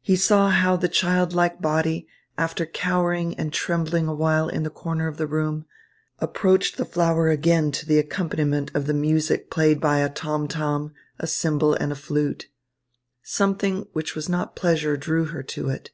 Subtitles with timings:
[0.00, 5.08] He saw how the childlike body, after cowering and trembling a while in the corner
[5.08, 5.66] of the room,
[6.20, 11.26] approached the flower again to the accompaniment of music played by a tom tom, a
[11.26, 12.48] cymbal, and a flute.
[13.22, 15.90] Something which was not pleasure drew her to it.